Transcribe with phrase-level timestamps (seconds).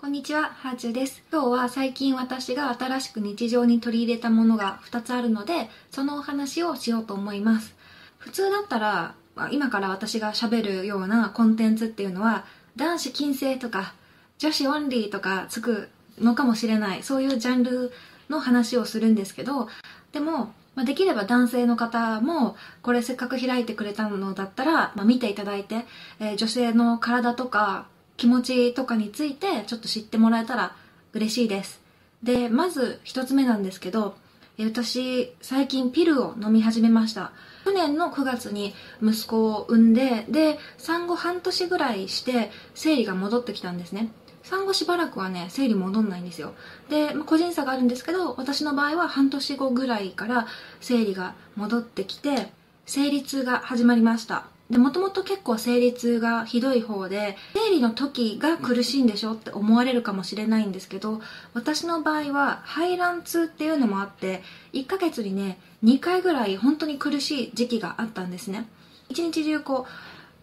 [0.00, 1.22] こんにちは、ハーチューです。
[1.30, 7.74] 今日は最近私が新しく日常に取り入れたものが2つあるので、そのお話をしようと思います。
[8.16, 9.14] 普通だったら、
[9.50, 13.92] 今から私が喋るようなコンテンツっていうのは、男子禁制とか、
[14.38, 17.92] 女子オンリーとかつくのかもしれない、そういうジャンル
[18.30, 19.68] の話をするんですけど、
[20.12, 25.84] でも、ま、できれば男性の方もこれせっかく開いてくれたのだったら、まあ、見ていただいて、
[26.20, 27.86] えー女性の体とか
[28.20, 30.76] 気持ちとかについてちょっと知ってもらえたら
[31.14, 31.80] 嬉しいです。
[32.22, 34.14] でまず一つ目なんですけど
[34.58, 37.32] 私最近ピルを飲み始めました。
[37.64, 44.10] 去年の9月に息子を産んでで産後半年ぐらいして生理が戻ってきたんですね。
[44.42, 46.52] 産後しばらくはね生理戻んないんですよ。
[46.90, 50.46] で、まあ個人差があるんですけど私の場合は半年後ぐらいから
[50.82, 52.52] 生理が戻ってきて
[52.84, 54.44] 生理痛が始まりました。
[54.70, 61.20] でもともと結構生理痛がひどい方で生理の時が苦しいんでしょって思われるかもしれないんですけど
[61.54, 68.66] 私の場合は排卵痛っていうのもあって1ヶ月にね2回ぐらい本当に苦しい時期があったんですね。
[69.08, 69.86] 一日中こ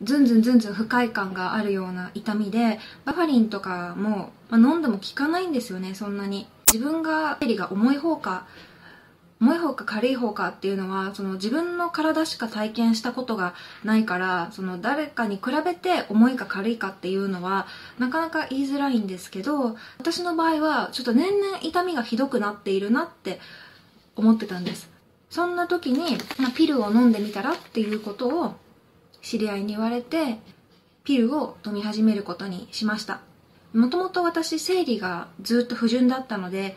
[0.01, 6.47] うズンズンズンズン不快感があるような痛みでバファリンとかも、まあ飲んでも効かないんですよねそんなに。
[6.71, 8.45] 自分が生理が重い方か
[9.39, 17.67] 重い方か軽い方かっていうのはその自分の体しか体験したことがないからその誰かに比べて重いか軽いかっていうのは
[17.99, 23.39] なかなか言いづらいんですけど私の場合はちょっと年々痛みがひどくなっているなって
[24.15, 24.89] 思ってたんです。
[25.29, 28.55] そんな時に、まあ、ピルを飲んでみたらっていうことを
[29.21, 30.39] 知り合いに言われて
[31.03, 33.19] ピルを飲み始めることにしました。
[33.73, 36.75] もともと私生理がずっと不順だったので、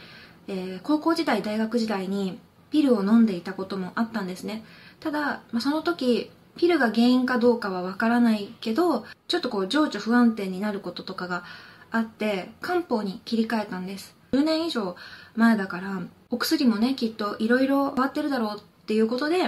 [0.49, 2.39] えー高校時代大学時代に
[2.71, 4.65] ピルを飲んでいたこともあったんですね。
[5.01, 11.45] ただ、まあ、その時ピルが原因かどうかはわからないけどちょっとこう情緒不安定になることとかが
[11.91, 14.15] あって漢方に切り替えたんです。
[14.33, 14.97] 10年以上
[15.35, 19.43] 前だからお薬もねきっといろいろ変わってるだろうっていうことで、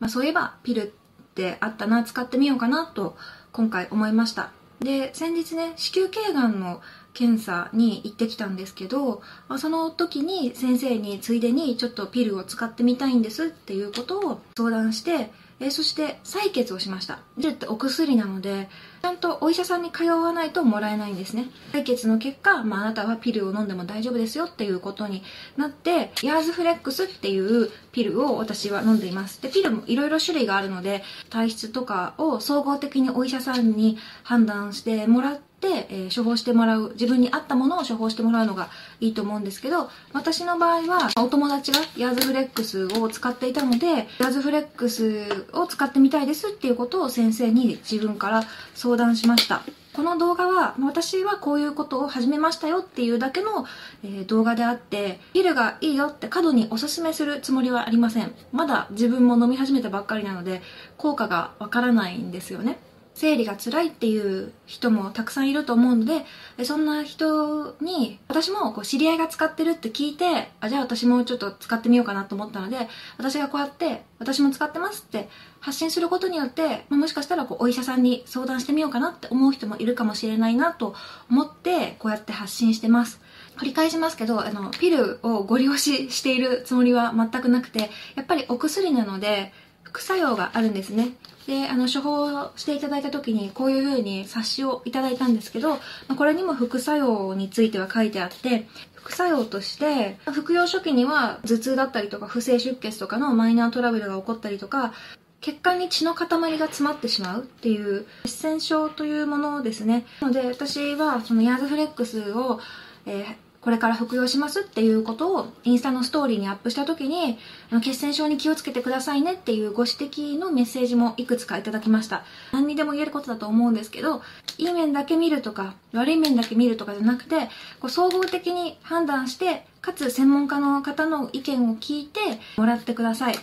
[0.00, 0.86] まあ、そういえばピルっ
[1.34, 3.16] てあったな使ってみようかなと
[3.52, 4.50] 今回思いました。
[4.80, 6.80] で先日ね子宮頸がんの
[7.14, 15.30] 検査に行ってきたんですけど、まあその時に先生についでにちょっとピルを使ってみたいんですっていうことを相談して
[15.60, 17.20] えそして採血をしました。
[17.36, 18.68] ピルってお薬なので
[19.02, 21.46] ちゃんとお医者さんに通わないともらえないんですね。
[21.72, 25.22] 採血の結果、まあ、あなたはピルを飲んでも大丈夫ですよっていうことに
[25.56, 29.40] なってヤーズフレックスっていうピルを私は飲んでいます。
[29.40, 38.68] でピルもいろいろ種類があるので体質とかを総合的にお医者さんに判断してもらって、えー処方してもらう自分に合ったものを処方してもらうのが
[39.00, 48.44] いいと思うんですけど私の場合はお友達がヤーズフレックスを使っていたのでヤーズフレックスを使ってみたいですっていうことを先生に自分から
[48.74, 49.62] 相談しました。
[49.94, 53.64] この動画は私はこういうことを始めましたよっていうだけの、
[54.02, 58.34] え動画であってピルがいいよって過度におすすめするつもりはありません。
[58.50, 60.62] まだ自分も飲み始めたばっかりなので
[60.96, 62.78] 効果がわからないんですよね。
[63.14, 66.24] 生理が辛いっていう人もたくさんいると思うので
[66.64, 75.28] そんな人に私もこう知り合いが使ってるって聞いてあじゃあ私もちょっと使ってみようかなと思ったので私がこうやって私も使ってますって
[75.60, 80.94] 発信することによって、まあもしかしたらこうお医者さんに相談してみようかなって思う人もいるかもしれないなと
[81.30, 83.20] 思ってこうやって発信してます。
[83.56, 89.52] 繰り返しますけどあのピルをご利用ししているつもりは全くなくてやっぱりお薬なので
[89.84, 91.12] 副作用があるんですね。
[91.46, 95.78] であの処方していただいた時にこういう風に冊子をいただいたんですけど
[96.08, 104.94] まこれにも副作用については書いてあって副作用として服用初期には頭痛だったりとか不正出血とかのマイナートラブルが起こったりとか
[105.42, 106.26] 血管に血の塊
[106.58, 110.06] が詰まってしまうっていう血栓症というものですね。
[110.22, 112.60] なので私はそのヤーズフレックスを、
[113.04, 117.38] えーこれから服用しますっていうことをインスタのストーリーにアップした時に
[117.70, 122.24] あの血栓症に気をつけてくださいねっていうご指摘のメッセージもいくつかいただきました。
[122.52, 124.20] 何にでも言えることだと思うんですけど
[124.58, 127.48] いい面だけ見るとか悪い面だけ見るとかじゃなくて
[127.80, 132.20] こう総合的に判断してかつ専門家の方の意見を聞いて
[132.56, 133.34] もらってください。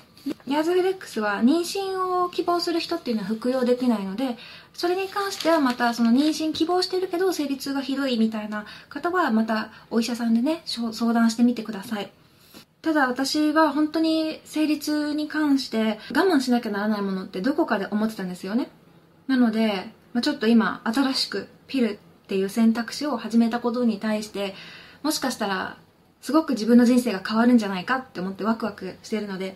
[0.48, 4.38] ヤーズフレックスは妊娠を希望する人っていうのは服用できないので
[4.74, 12.12] それに関してはまたその妊娠希望してるけど生理痛がひどいみたいな方はまたお医者さんでね相談してみてください。
[12.82, 18.70] ただ私は本当に生理痛に関して我慢しなきゃならないものってどこかで思ってたんですよね。
[19.28, 21.98] なので、まあ、ちょっと今新しくピルっ
[22.28, 24.56] ていう選択肢を始めたことに対して
[25.04, 25.78] もしかしたら
[26.22, 29.56] すごく自分の人生が変わるんじゃないかって思ってワクワクしてるので、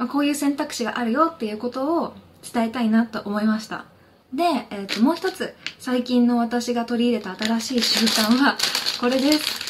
[0.00, 3.84] まあ、こういう選択肢があるよっていうことを伝えたいなと思いました
[4.32, 8.56] で、えっ、と、もう一つ、最近の私が取り入れた新しい習慣は、
[9.00, 9.60] これです。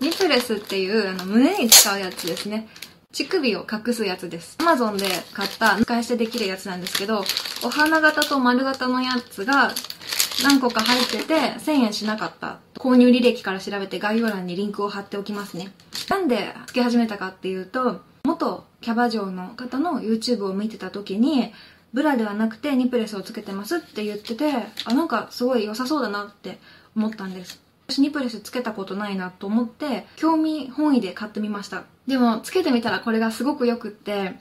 [0.00, 2.68] ニプレスっていう、あの、胸に使うやつですね。
[3.12, 4.56] 乳首を隠すやつです。
[4.60, 7.24] アマゾンで買った使い捨てできるやつなんですけど、
[7.64, 9.72] お花型と丸型のやつが
[10.44, 12.58] 何個か入ってて1000円しなかった。
[12.76, 15.72] 購入履歴から調べて概要欄にリンクを貼っておきますね。
[16.08, 18.02] なんでつけ始めたかっていうと、
[18.40, 21.52] 元キャバ嬢の方の YouTube を見てた時に、
[21.92, 24.50] ブラではなくてニプレスをつけてますって言ってて、
[24.86, 26.58] あ、なんかすごい良さそうだなって
[26.96, 27.60] 思ったんです。
[27.88, 31.84] 私ニプレスつけたことないなと思って、興味本位で買ってみました。
[32.06, 34.36] でも、つけてみたらこれがすごく良くって、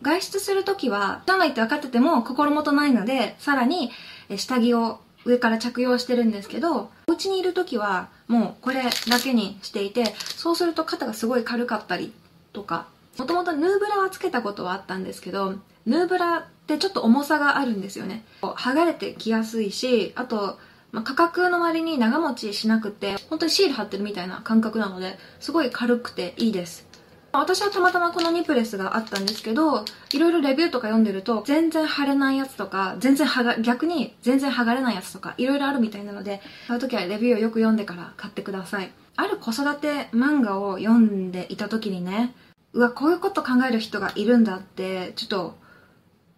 [0.00, 3.90] 外出するときは、じゃないって分かってても心もとないので、さらに
[4.36, 12.12] 下着を上から着用してるんですけど、お家にいるときはもうこれだけにしていて、そうすると肩がすごい軽かったり
[12.52, 12.86] とか、
[13.18, 15.54] もともとヌーブラはつけたことはあったんですけど、
[15.86, 18.24] ヌーブラってちょっと重さがあるんですよね。
[18.42, 20.58] 剥がれてきやすいし、あと、
[20.92, 26.86] まあ、価格の割に長持ちしなくて、本当にシール貼ってるみたいな感覚なので、すごい軽くていいです。
[27.32, 38.92] 私はたまたまこのニプレスがあったんですけど、いろいろレビューとか読んでると、全然貼れないやつとか、全然剥が、逆に全然剥がれないやつとか、いろいろあるみたいなので、買うときはレビューをよく読んでから買ってください。
[39.16, 42.34] ある子育て漫画を読んでいた時にね、
[42.74, 45.58] うわ、こういうこと考える人がいるんだって、ちょっと、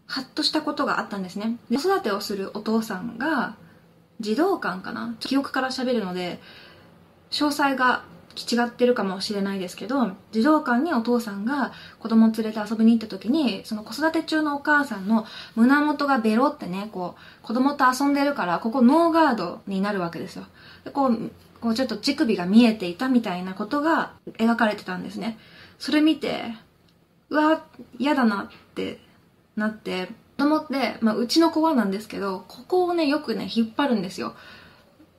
[0.06, 1.56] ハッとしたことがあったんですね。
[1.68, 3.56] 子育てをするお父さんが、
[4.20, 5.14] 児童館かな？
[5.18, 6.40] 記憶から喋るので、
[7.30, 8.04] 詳細が
[8.36, 20.44] 違ってるかもしれないですけど、児童館にお父さんが子供を連れて遊びに行った時に、その子育て中のお母さんの胸元がベロってね、こう、子供と遊んでるから、ここノーガードになるわけですよ。
[20.84, 21.30] でこう、
[21.60, 25.38] こうちょっと乳首が見えていたみたいなことが描かれてたんですね。
[25.78, 26.55] それ見て、
[27.31, 27.64] うわ、
[27.99, 28.99] 嫌だなって
[29.56, 30.08] なって、
[30.38, 34.34] 子供って、まあ、うちの子はなんですけど、ここをね、よくね、引っ張るんですよ。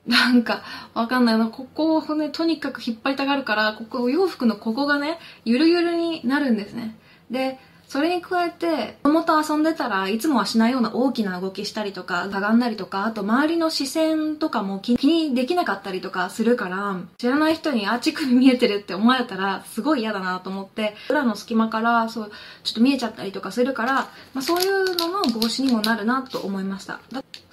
[0.05, 0.61] なんか、
[0.93, 1.47] わかんないな。
[1.47, 6.97] ここをね、とにかく引っ張りたがるから、ここ、お洋服のここがね、ゆるゆるになるんですね。
[7.29, 22.31] で、それに加えて、子供と遊んでたらいつもはしないような大きな動きしたりとか、かがんだりとか、あと周りの視線とかも気にできなかったりとかするから、知らない人にあ、乳首見えてるって思われたらすごい嫌だなと思って、裏の隙間からそう、
[22.63, 26.99] ちょっと見えちゃったりとかするから、まあ、そういうのの防止にもなるなと思いました。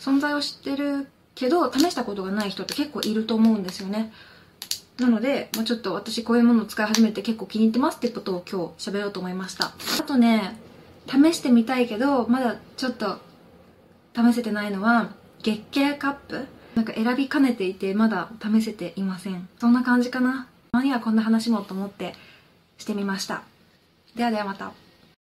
[0.00, 4.12] 存在を知ってるけど、試したことがない人って結構いると思うんですよね。
[4.98, 9.66] なので、まあ、ちょっと私こういうものを使い始めて結構気に入ってますってことを今日喋ろうと思いました。
[9.66, 10.56] あとね、
[11.06, 13.18] 試してみたいけど、まだちょっと
[14.14, 15.10] 試せてないのは、
[15.42, 19.48] 月経カップなんか選びかねていてまだ試せていません。
[19.58, 20.48] そんな感じかな。
[20.72, 22.14] たまにはこんな話もと思って
[22.78, 23.42] してみました。
[24.16, 24.83] ではではまた。